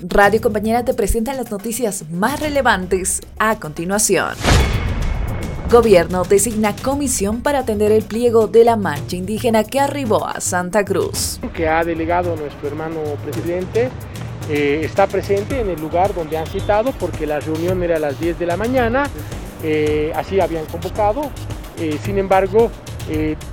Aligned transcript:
Radio 0.00 0.40
Compañera 0.40 0.84
te 0.84 0.94
presenta 0.94 1.34
las 1.34 1.50
noticias 1.50 2.08
más 2.08 2.38
relevantes 2.38 3.20
a 3.40 3.58
continuación. 3.58 4.30
Gobierno 5.72 6.22
designa 6.22 6.76
comisión 6.76 7.42
para 7.42 7.60
atender 7.60 7.90
el 7.90 8.04
pliego 8.04 8.46
de 8.46 8.64
la 8.64 8.76
marcha 8.76 9.16
indígena 9.16 9.64
que 9.64 9.80
arribó 9.80 10.24
a 10.24 10.40
Santa 10.40 10.84
Cruz. 10.84 11.40
Que 11.52 11.68
ha 11.68 11.84
delegado 11.84 12.36
nuestro 12.36 12.68
hermano 12.68 13.00
presidente 13.24 13.90
eh, 14.48 14.82
está 14.84 15.08
presente 15.08 15.60
en 15.60 15.68
el 15.68 15.80
lugar 15.80 16.14
donde 16.14 16.38
han 16.38 16.46
citado 16.46 16.92
porque 16.92 17.26
la 17.26 17.40
reunión 17.40 17.82
era 17.82 17.96
a 17.96 17.98
las 17.98 18.20
10 18.20 18.38
de 18.38 18.46
la 18.46 18.56
mañana, 18.56 19.04
eh, 19.64 20.12
así 20.14 20.40
habían 20.40 20.64
convocado, 20.66 21.30
eh, 21.78 21.98
sin 22.04 22.18
embargo 22.18 22.70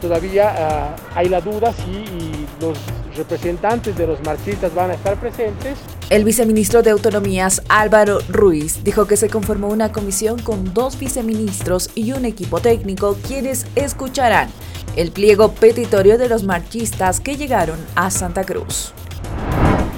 todavía 0.02 0.54
ah, 0.57 0.96
hay 1.16 1.30
la 1.30 1.39
duda 1.39 1.71
si 1.71 2.46
los 2.59 2.77
representantes 3.16 3.98
de 3.98 4.05
los 4.05 4.21
marxistas 4.23 4.75
van 4.75 4.91
a 4.91 4.96
estar 4.96 5.16
presentes. 5.16 5.80
El 6.12 6.24
viceministro 6.24 6.84
de 6.84 6.92
Autonomías 6.92 7.64
Álvaro 7.68 8.20
Ruiz 8.29 8.84
dijo 8.84 9.07
que 9.07 9.18
se 9.18 9.28
conformó 9.28 9.70
una 9.70 9.92
comisión 9.92 10.39
con 10.39 10.71
dos 10.71 11.00
viceministros 11.00 11.89
y 11.96 12.12
un 12.12 12.25
equipo 12.25 12.60
técnico 12.60 13.18
quienes 13.25 13.66
escucharán 13.74 14.50
el 14.96 15.12
pliego 15.12 15.54
petitorio 15.54 16.20
de 16.20 16.29
los 16.29 16.43
marxistas 16.43 17.20
que 17.20 17.38
llegaron 17.38 17.79
a 17.96 18.12
Santa 18.12 18.43
Cruz. 18.43 18.93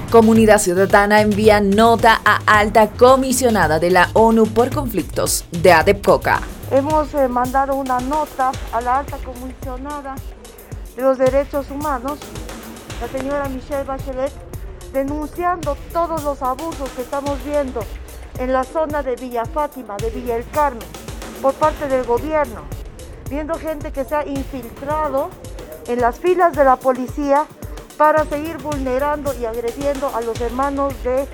Comunidad 0.09 0.59
Ciudadana 0.59 1.19
envía 1.19 1.59
nota 1.59 2.21
a 2.23 2.37
alta 2.57 2.87
comisionada 2.91 3.77
de 3.77 3.91
la 3.91 4.09
ONU 4.13 4.47
por 4.47 4.73
conflictos 4.73 5.43
de 5.51 5.73
ADEPCOCA. 5.73 6.39
Hemos 6.71 7.13
eh, 7.15 7.27
mandado 7.27 7.75
una 7.75 7.99
nota 7.99 8.53
a 8.71 8.79
la 8.79 8.99
alta 8.99 9.17
comisionada 9.17 10.15
de 10.95 11.01
los 11.01 11.17
derechos 11.17 11.69
humanos, 11.69 12.17
la 13.01 13.19
señora 13.19 13.49
Michelle 13.49 13.83
Bachelet, 13.83 14.46
denunciando 14.93 15.75
todos 15.91 16.23
los 16.23 16.41
abusos 16.41 16.89
que 16.91 17.01
estamos 17.01 17.43
viendo 17.43 17.81
en 18.39 18.53
la 18.53 18.63
zona 18.63 19.03
de 19.03 19.15
Villa 19.15 19.45
Fátima, 19.45 19.97
de 19.97 20.09
Villa 20.09 20.35
El 20.37 20.49
Carmen, 20.49 20.87
por 21.41 21.53
parte 21.53 21.87
del 21.87 22.05
gobierno, 22.05 22.61
viendo 23.29 23.55
gente 23.55 23.91
que 23.91 24.05
se 24.05 24.15
ha 24.15 24.25
infiltrado 24.25 25.29
en 25.87 26.01
las 26.01 26.19
filas 26.19 26.53
de 26.53 26.63
la 26.63 26.75
policía 26.75 27.45
para 27.97 28.25
seguir 28.25 28.57
vulnerando 28.57 29.33
y 29.39 29.45
agrediendo 29.45 30.11
a 30.15 30.21
los 30.21 30.39
hermanos 30.41 30.93
de 31.03 31.27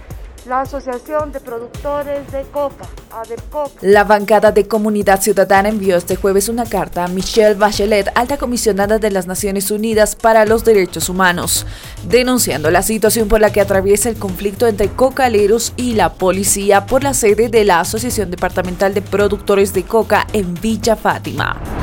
la 0.46 0.62
Asociación 0.62 1.32
de 1.32 1.40
Productores 1.40 2.32
de 2.32 2.44
Coca, 2.44 2.86
ADEPCOCA. 3.12 3.80
La 3.82 4.04
bancada 4.04 4.52
de 4.52 4.68
Comunidad 4.68 5.22
Ciudadana 5.22 5.70
envió 5.70 5.96
este 5.96 6.16
jueves 6.16 6.50
una 6.50 6.66
carta 6.66 7.06
a 7.06 7.08
Michelle 7.08 7.56
Bachelet, 7.56 8.12
alta 8.16 8.38
comisionada 8.38 9.00
de 9.00 9.12
las 9.12 9.28
Naciones 9.28 9.72
Unidas 9.72 10.16
para 10.16 10.46
los 10.46 10.66
Derechos 10.66 11.10
Humanos, 11.10 11.66
denunciando 12.08 12.72
la 12.72 12.82
situación 12.82 13.28
por 13.28 13.40
la 13.40 13.52
que 13.52 13.62
atraviesa 13.62 14.10
el 14.10 14.18
conflicto 14.18 14.68
entre 14.68 14.90
cocaleros 14.90 15.74
y 15.78 15.94
la 15.94 16.14
policía 16.14 16.86
por 16.86 17.04
la 17.04 17.14
sede 17.14 17.50
de 17.50 17.64
la 17.64 17.80
Asociación 17.80 18.30
Departamental 18.30 18.94
de 18.94 19.02
Productores 19.02 19.74
de 19.74 19.84
Coca 19.84 20.28
en 20.34 20.54
Villa 20.56 20.96
Fátima. 20.96 21.83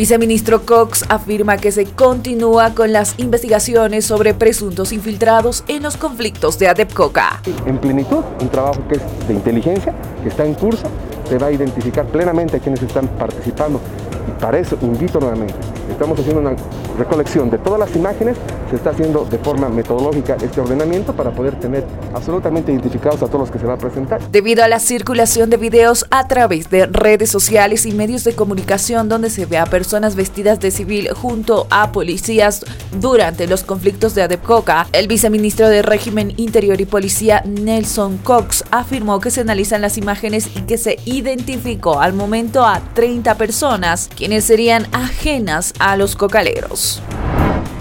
Viceministro 0.00 0.64
Cox 0.64 1.04
afirma 1.10 1.58
que 1.58 1.70
se 1.72 1.84
continúa 1.84 2.74
con 2.74 2.90
las 2.90 3.18
investigaciones 3.18 4.06
sobre 4.06 4.32
presuntos 4.32 4.94
infiltrados 4.94 5.62
en 5.68 5.82
los 5.82 5.98
conflictos 5.98 6.58
de 6.58 6.68
ADEPCOCA. 6.68 7.42
En 7.66 7.76
plenitud, 7.76 8.24
un 8.40 8.48
trabajo 8.48 8.80
que 8.88 8.94
es 8.94 9.02
de 9.28 9.34
inteligencia, 9.34 9.94
que 10.22 10.30
está 10.30 10.46
en 10.46 10.54
curso, 10.54 10.88
se 11.28 11.36
va 11.36 11.48
a 11.48 11.52
identificar 11.52 12.06
plenamente 12.06 12.56
a 12.56 12.60
quienes 12.60 12.80
están 12.80 13.08
participando 13.18 13.78
y 14.26 14.40
para 14.40 14.58
eso 14.58 14.78
invito 14.80 15.20
nuevamente 15.20 15.52
Estamos 15.90 16.18
haciendo 16.18 16.40
una 16.40 16.56
recolección 16.98 17.50
de 17.50 17.58
todas 17.58 17.78
las 17.78 17.94
imágenes, 17.96 18.36
se 18.70 18.76
está 18.76 18.90
haciendo 18.90 19.24
de 19.24 19.38
forma 19.38 19.68
metodológica 19.68 20.36
este 20.40 20.60
ordenamiento 20.60 21.14
para 21.14 21.30
poder 21.30 21.58
tener 21.58 21.84
absolutamente 22.14 22.72
identificados 22.72 23.22
a 23.22 23.26
todos 23.26 23.40
los 23.40 23.50
que 23.50 23.58
se 23.58 23.66
va 23.66 23.74
a 23.74 23.78
presentar. 23.78 24.20
Debido 24.30 24.64
a 24.64 24.68
la 24.68 24.78
circulación 24.78 25.50
de 25.50 25.56
videos 25.56 26.06
a 26.10 26.26
través 26.28 26.70
de 26.70 26.86
redes 26.86 27.30
sociales 27.30 27.86
y 27.86 27.92
medios 27.92 28.24
de 28.24 28.34
comunicación 28.34 29.08
donde 29.08 29.30
se 29.30 29.46
ve 29.46 29.58
a 29.58 29.66
personas 29.66 30.14
vestidas 30.14 30.60
de 30.60 30.70
civil 30.70 31.08
junto 31.12 31.66
a 31.70 31.92
policías 31.92 32.64
durante 32.98 33.46
los 33.46 33.64
conflictos 33.64 34.14
de 34.14 34.22
Adepcoca, 34.22 34.86
el 34.92 35.08
viceministro 35.08 35.68
de 35.68 35.82
Régimen 35.82 36.34
Interior 36.36 36.80
y 36.80 36.86
Policía 36.86 37.42
Nelson 37.46 38.18
Cox 38.18 38.64
afirmó 38.70 39.20
que 39.20 39.30
se 39.30 39.40
analizan 39.40 39.80
las 39.80 39.98
imágenes 39.98 40.48
y 40.56 40.62
que 40.62 40.78
se 40.78 40.98
identificó 41.04 42.00
al 42.00 42.12
momento 42.12 42.64
a 42.64 42.80
30 42.94 43.34
personas 43.36 44.08
quienes 44.16 44.44
serían 44.44 44.86
ajenas 44.92 45.72
a 45.80 45.96
los 45.96 46.14
cocaleros. 46.14 47.02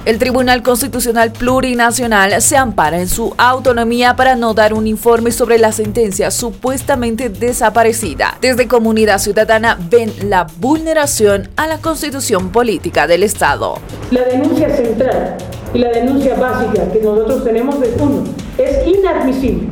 El 0.06 0.18
Tribunal 0.18 0.64
Constitucional 0.64 1.32
Plurinacional 1.32 2.42
se 2.42 2.58
ampara 2.58 3.00
en 3.00 3.08
su 3.08 3.36
autonomía 3.38 4.16
para 4.16 4.36
no 4.36 4.54
dar 4.54 4.74
un 4.74 4.88
informe 4.88 5.32
sobre 5.32 5.60
la 5.60 5.72
sentencia 5.72 6.32
supuestamente 6.32 7.30
desaparecida. 7.30 8.38
Desde 8.42 8.68
Comunidad 8.68 9.20
Ciudadana 9.20 9.78
ven 9.90 10.12
la 10.24 10.48
vulneración 10.58 11.50
a 11.58 11.68
la 11.68 11.78
constitución 11.80 12.50
política 12.50 13.06
del 13.06 13.24
Estado. 13.24 13.76
La 14.10 14.24
denuncia 14.24 14.76
central 14.76 15.38
y 15.74 15.80
la 15.80 15.90
denuncia 15.90 16.36
básica 16.36 16.90
que 16.92 17.02
nosotros 17.02 17.44
tenemos 17.44 17.80
de 17.80 17.94
uno, 18.00 18.24
es 18.58 18.88
inadmisible 18.88 19.68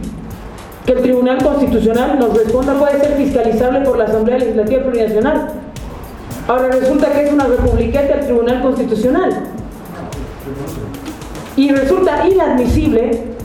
que 0.85 0.93
el 0.93 1.01
Tribunal 1.01 1.43
Constitucional 1.43 2.19
nos 2.19 2.37
responda 2.37 2.77
puede 2.77 2.99
ser 2.99 3.17
fiscalizable 3.17 3.81
por 3.81 3.97
la 3.97 4.05
Asamblea 4.05 4.37
Legislativa 4.37 4.83
Plurinacional 4.83 5.51
Ahora 6.47 6.69
resulta 6.69 7.11
que 7.11 7.25
es 7.25 7.33
una 7.33 7.45
republiqueta 7.45 8.15
el 8.15 8.25
Tribunal 8.25 8.61
Constitucional. 8.61 9.43
Y 11.55 11.71
resulta 11.71 12.27
inadmisible 12.27 13.37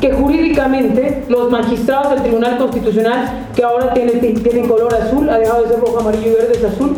que 0.00 0.12
jurídicamente 0.12 1.24
los 1.28 1.50
magistrados 1.50 2.10
del 2.10 2.22
Tribunal 2.22 2.58
Constitucional, 2.58 3.46
que 3.54 3.62
ahora 3.62 3.94
tienen, 3.94 4.20
tienen 4.42 4.66
color 4.66 4.92
azul, 4.92 5.30
ha 5.30 5.38
dejado 5.38 5.62
de 5.62 5.68
ser 5.68 5.80
rojo, 5.80 6.00
amarillo 6.00 6.26
y 6.26 6.34
verde, 6.34 6.52
es 6.54 6.64
azul, 6.64 6.96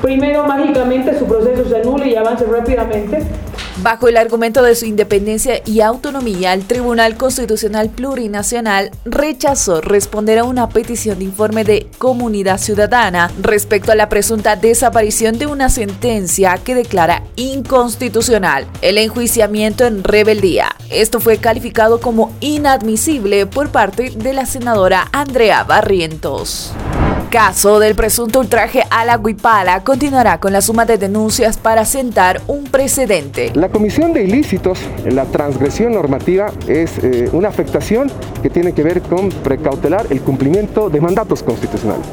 primero 0.00 0.44
mágicamente 0.44 1.18
su 1.18 1.26
proceso 1.26 1.68
se 1.68 1.76
anule 1.76 2.08
y 2.08 2.14
avance 2.14 2.44
rápidamente, 2.44 3.24
Bajo 3.78 4.08
el 4.08 4.16
argumento 4.16 4.62
de 4.62 4.74
su 4.74 4.84
independencia 4.84 5.62
y 5.64 5.80
autonomía, 5.80 6.52
el 6.52 6.66
Tribunal 6.66 7.16
Constitucional 7.16 7.88
Plurinacional 7.88 8.90
rechazó 9.04 9.80
responder 9.80 10.38
a 10.38 10.44
una 10.44 10.68
petición 10.68 11.18
de 11.18 11.24
informe 11.24 11.64
de 11.64 11.86
Comunidad 11.96 12.58
Ciudadana 12.58 13.30
respecto 13.40 13.92
a 13.92 13.94
la 13.94 14.08
presunta 14.08 14.56
desaparición 14.56 15.38
de 15.38 15.46
una 15.46 15.70
sentencia 15.70 16.58
que 16.62 16.74
declara 16.74 17.22
inconstitucional 17.36 18.66
el 18.82 18.98
enjuiciamiento 18.98 19.86
en 19.86 20.04
rebeldía. 20.04 20.76
Esto 20.90 21.20
fue 21.20 21.38
calificado 21.38 22.00
como 22.00 22.34
inadmisible 22.40 23.46
por 23.46 23.70
parte 23.70 24.10
de 24.10 24.32
la 24.32 24.44
senadora 24.44 25.08
Andrea 25.12 25.64
Barrientos 25.64 26.74
caso 27.30 27.78
del 27.78 27.94
presunto 27.94 28.40
ultraje 28.40 28.82
a 28.90 29.04
la 29.04 29.16
Guipala 29.16 29.84
continuará 29.84 30.40
con 30.40 30.52
la 30.52 30.60
suma 30.60 30.84
de 30.84 30.98
denuncias 30.98 31.58
para 31.58 31.84
sentar 31.84 32.42
un 32.48 32.64
precedente. 32.64 33.52
La 33.54 33.68
comisión 33.68 34.12
de 34.12 34.24
ilícitos, 34.24 34.80
la 35.04 35.24
transgresión 35.26 35.92
normativa, 35.92 36.52
es 36.66 36.98
eh, 36.98 37.30
una 37.32 37.48
afectación 37.48 38.10
que 38.42 38.50
tiene 38.50 38.72
que 38.72 38.82
ver 38.82 39.00
con 39.02 39.28
precautelar 39.28 40.06
el 40.10 40.20
cumplimiento 40.22 40.90
de 40.90 41.00
mandatos 41.00 41.44
constitucionales. 41.44 42.06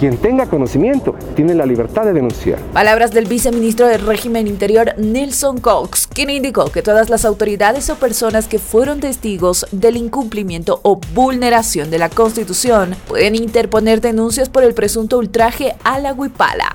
Quien 0.00 0.16
tenga 0.16 0.46
conocimiento 0.46 1.14
tiene 1.36 1.54
la 1.54 1.66
libertad 1.66 2.06
de 2.06 2.14
denunciar. 2.14 2.58
Palabras 2.72 3.10
del 3.10 3.26
viceministro 3.26 3.86
del 3.86 4.00
régimen 4.00 4.46
interior 4.46 4.94
Nelson 4.96 5.60
Cox, 5.60 6.06
quien 6.06 6.30
indicó 6.30 6.72
que 6.72 6.80
todas 6.80 7.10
las 7.10 7.26
autoridades 7.26 7.90
o 7.90 7.96
personas 7.96 8.48
que 8.48 8.58
fueron 8.58 9.00
testigos 9.00 9.66
del 9.72 9.98
incumplimiento 9.98 10.80
o 10.84 10.98
vulneración 11.12 11.90
de 11.90 11.98
la 11.98 12.08
Constitución 12.08 12.96
pueden 13.08 13.34
interponer 13.34 14.00
denuncias 14.00 14.48
por 14.48 14.64
el 14.64 14.72
presunto 14.72 15.18
ultraje 15.18 15.74
a 15.84 15.98
la 15.98 16.14
huipala 16.14 16.74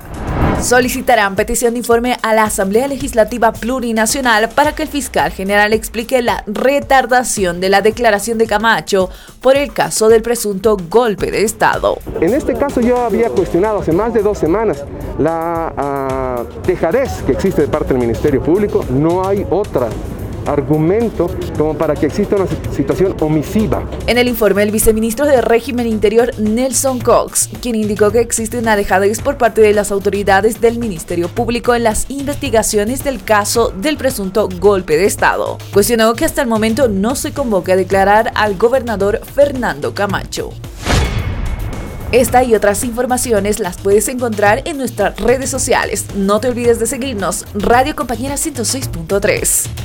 solicitarán 0.62 1.36
petición 1.36 1.74
de 1.74 1.80
informe 1.80 2.18
a 2.22 2.34
la 2.34 2.44
Asamblea 2.44 2.88
Legislativa 2.88 3.52
Plurinacional 3.54 4.50
para 4.50 4.74
que 4.74 4.84
el 4.84 4.90
fiscal 4.90 5.32
general 5.32 5.74
explique 5.74 6.22
la 6.22 6.44
retardación 6.48 7.60
de 7.60 7.70
la 7.70 7.82
declaración 7.82 8.38
de 8.38 8.48
Camacho 8.48 9.10
por 9.42 9.56
el 9.58 9.74
caso 9.74 10.10
del 10.10 10.22
presunto 10.22 10.78
golpe 10.90 11.32
de 11.32 11.44
Estado. 11.44 11.98
En 12.22 12.34
este 12.34 12.54
caso 12.54 12.82
yo 12.82 12.98
había 12.98 13.30
cuestionado 13.30 13.80
hace 13.80 13.92
más 13.92 14.14
de 14.14 14.22
dos 14.22 14.38
semanas 14.38 14.84
la 15.20 16.46
uh, 16.48 16.62
que 16.66 17.32
existe 17.32 17.62
de 17.62 17.68
parte 17.68 17.94
del 17.94 18.00
Ministerio 18.00 18.42
Público. 18.42 18.84
No 18.90 19.28
hay 19.28 19.46
otra 19.50 19.88
argumento 20.46 21.30
como 21.58 21.78
para 21.78 21.94
que 21.96 22.08
exista 22.08 22.36
una 22.36 22.48
situación 22.72 23.16
omisiva. 23.22 23.84
En 24.08 24.18
el 24.18 24.28
informe, 24.28 24.64
el 24.64 24.72
viceministro 24.72 25.26
de 25.26 25.42
Régimen 25.42 25.88
Interior, 25.88 26.32
Nelson 26.40 27.00
Cox, 27.00 27.50
quien 27.62 27.76
indicó 27.76 28.12
que 28.12 28.20
existe 28.20 28.58
una 28.58 28.76
dejadez 28.76 29.22
por 29.22 29.38
parte 29.38 29.62
de 29.62 29.74
las 29.74 29.92
autoridades 29.92 30.62
del 30.62 30.80
Ministerio 30.80 31.28
Público 31.28 31.76
en 31.76 31.84
las 31.84 32.10
investigaciones 32.10 33.04
del 33.04 33.24
caso 33.24 33.70
del 33.70 33.98
presunto 33.98 34.50
golpe 34.60 34.98
de 34.98 35.06
Estado, 35.06 35.58
cuestionó 35.74 36.14
que 36.14 36.26
hasta 36.26 36.42
el 36.42 36.48
momento 36.48 36.88
no 36.88 37.16
se 37.16 37.34
convoque 37.34 37.72
a 37.74 37.76
declarar 37.76 38.32
al 38.36 38.58
gobernador 38.58 39.22
Fernando 39.26 39.94
Camacho. 39.94 40.52
Esta 42.12 42.44
y 42.44 42.56
otras 42.56 42.84
informaciones 42.84 43.60
las 43.60 43.78
puedes 43.78 44.08
encontrar 44.08 44.62
en 44.66 44.78
nuestras 44.78 45.20
redes 45.20 45.50
sociales. 45.50 46.06
No 46.16 46.40
te 46.40 46.48
olvides 46.48 46.80
de 46.80 46.86
seguirnos, 46.86 47.46
Radio 47.54 47.96
Compañera 47.96 48.36
106.3. 48.36 49.85